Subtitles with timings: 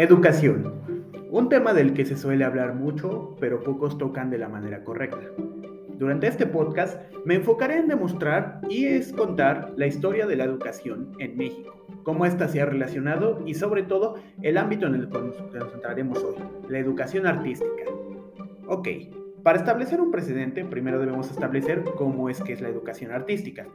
[0.00, 0.80] Educación.
[1.30, 5.20] Un tema del que se suele hablar mucho, pero pocos tocan de la manera correcta.
[5.98, 11.12] Durante este podcast me enfocaré en demostrar y es contar la historia de la educación
[11.18, 15.18] en México, cómo ésta se ha relacionado y sobre todo el ámbito en el que
[15.18, 16.36] nos concentraremos hoy,
[16.70, 17.84] la educación artística.
[18.68, 18.88] Ok,
[19.42, 23.66] para establecer un precedente primero debemos establecer cómo es que es la educación artística.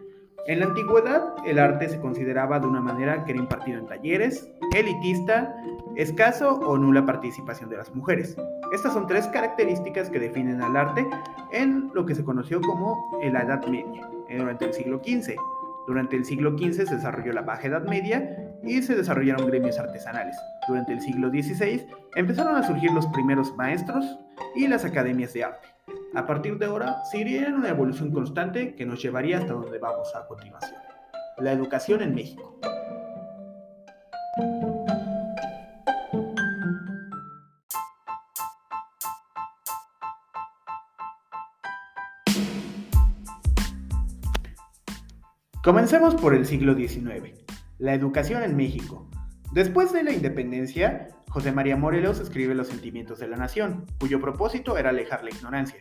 [0.47, 4.51] En la antigüedad, el arte se consideraba de una manera que era impartido en talleres,
[4.75, 5.55] elitista,
[5.95, 8.35] escaso o nula participación de las mujeres.
[8.73, 11.07] Estas son tres características que definen al arte
[11.51, 15.35] en lo que se conoció como la Edad Media, eh, durante el siglo XV.
[15.87, 20.35] Durante el siglo XV se desarrolló la Baja Edad Media y se desarrollaron gremios artesanales.
[20.67, 24.17] Durante el siglo XVI empezaron a surgir los primeros maestros
[24.55, 25.67] y las academias de arte.
[26.15, 30.25] A partir de ahora, seguiría una evolución constante que nos llevaría hasta donde vamos a
[30.25, 30.79] continuación.
[31.37, 32.54] La educación en México.
[45.65, 47.43] Comencemos por el siglo XIX.
[47.79, 49.09] La educación en México.
[49.51, 54.77] Después de la independencia, José María Morelos escribe Los sentimientos de la nación, cuyo propósito
[54.77, 55.79] era alejar la ignorancia.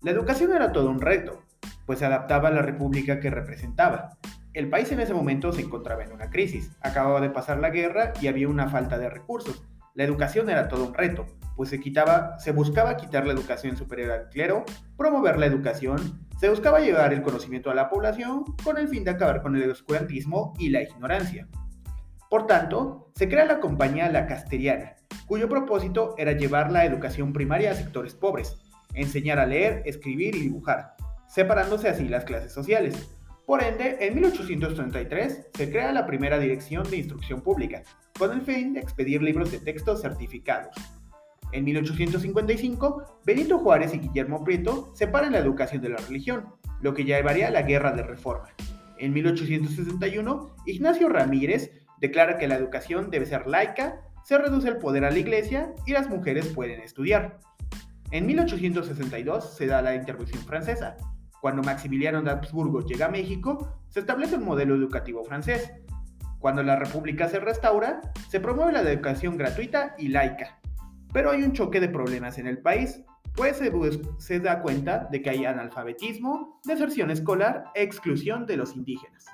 [0.00, 1.42] La educación era todo un reto,
[1.84, 4.16] pues se adaptaba a la república que representaba.
[4.54, 8.14] El país en ese momento se encontraba en una crisis, acababa de pasar la guerra
[8.22, 9.62] y había una falta de recursos.
[9.92, 11.26] La educación era todo un reto,
[11.56, 11.78] pues se,
[12.38, 14.64] se buscaba quitar la educación superior al clero,
[14.96, 19.12] promover la educación, se buscaba llevar el conocimiento a la población con el fin de
[19.12, 21.48] acabar con el oscurantismo y la ignorancia.
[22.28, 27.70] Por tanto, se crea la compañía La Casteriana, cuyo propósito era llevar la educación primaria
[27.70, 28.58] a sectores pobres,
[28.94, 30.94] enseñar a leer, escribir y dibujar,
[31.28, 33.10] separándose así las clases sociales.
[33.46, 37.82] Por ende, en 1833 se crea la primera Dirección de Instrucción Pública,
[38.18, 40.74] con el fin de expedir libros de texto certificados.
[41.52, 46.46] En 1855, Benito Juárez y Guillermo Prieto separan la educación de la religión,
[46.80, 48.48] lo que llevaría a la Guerra de Reforma.
[48.98, 51.70] En 1861, Ignacio Ramírez
[52.00, 55.92] declara que la educación debe ser laica, se reduce el poder a la iglesia y
[55.92, 57.38] las mujeres pueden estudiar.
[58.10, 60.96] En 1862 se da la intervención francesa.
[61.40, 65.72] Cuando Maximiliano de Habsburgo llega a México, se establece un modelo educativo francés.
[66.38, 70.58] Cuando la República se restaura, se promueve la educación gratuita y laica.
[71.16, 73.00] Pero hay un choque de problemas en el país,
[73.34, 73.62] pues
[74.18, 79.24] se, da cuenta de que hay analfabetismo, deserción escolar e exclusión de los indígenas.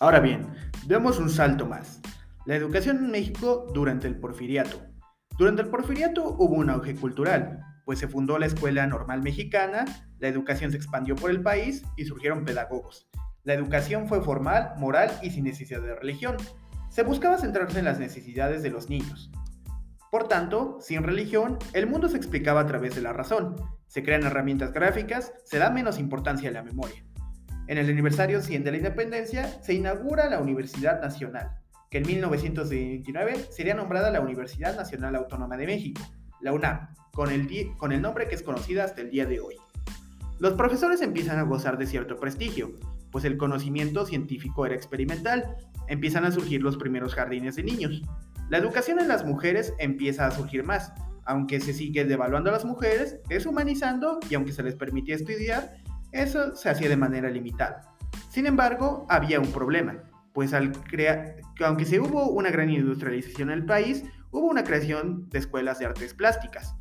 [0.00, 0.48] Ahora bien,
[0.88, 2.00] demos un salto más.
[2.46, 4.80] La educación en México durante el porfiriato.
[5.38, 9.84] Durante el porfiriato hubo un auge cultural, pues se fundó la Escuela Normal Mexicana,
[10.18, 13.08] la educación se expandió por el país y surgieron pedagogos.
[13.44, 16.36] La educación fue formal, moral y sin necesidad de religión.
[16.90, 19.30] Se buscaba centrarse en las necesidades de los niños.
[20.12, 23.56] Por tanto, sin religión, el mundo se explicaba a través de la razón.
[23.86, 27.02] Se crean herramientas gráficas, se da menos importancia a la memoria.
[27.66, 31.58] En el aniversario 100 de la independencia se inaugura la Universidad Nacional,
[31.90, 36.02] que en 1929 sería nombrada la Universidad Nacional Autónoma de México,
[36.42, 39.56] la UNAM, con el, con el nombre que es conocida hasta el día de hoy.
[40.38, 42.72] Los profesores empiezan a gozar de cierto prestigio,
[43.10, 48.02] pues el conocimiento científico era experimental, empiezan a surgir los primeros jardines de niños.
[48.48, 50.92] La educación en las mujeres empieza a surgir más,
[51.24, 55.76] aunque se sigue devaluando a las mujeres, deshumanizando y aunque se les permitía estudiar,
[56.10, 57.94] eso se hacía de manera limitada.
[58.30, 60.02] Sin embargo, había un problema,
[60.32, 60.72] pues al
[61.64, 65.86] aunque se hubo una gran industrialización en el país, hubo una creación de escuelas de
[65.86, 66.74] artes plásticas.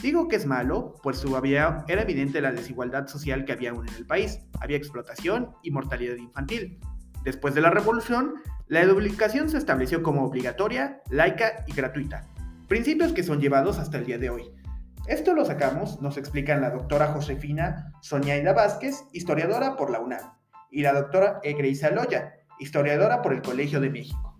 [0.00, 3.94] Digo que es malo, pues había, era evidente la desigualdad social que había aún en
[3.94, 4.40] el país.
[4.60, 6.80] Había explotación y mortalidad infantil.
[7.24, 8.34] Después de la revolución,
[8.68, 12.26] la educación se estableció como obligatoria, laica y gratuita,
[12.68, 14.50] principios que son llevados hasta el día de hoy.
[15.06, 20.32] Esto lo sacamos, nos explican la doctora Josefina Soñaida Vázquez, historiadora por la UNAM,
[20.70, 24.31] y la doctora Egreisa Loya, historiadora por el Colegio de México.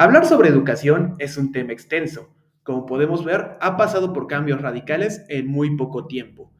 [0.00, 2.30] Hablar sobre educación es un tema extenso.
[2.62, 6.50] Como podemos ver, ha pasado por cambios radicales en muy poco tiempo.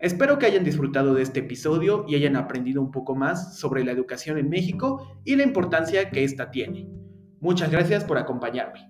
[0.00, 3.92] Espero que hayan disfrutado de este episodio y hayan aprendido un poco más sobre la
[3.92, 6.88] educación en México y la importancia que ésta tiene.
[7.38, 8.89] Muchas gracias por acompañarme.